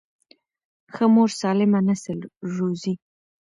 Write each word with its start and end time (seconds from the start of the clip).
ښه 0.93 1.05
مور 1.13 1.29
سالم 1.39 1.73
نسل 1.87 2.19
روزي. 2.55 2.93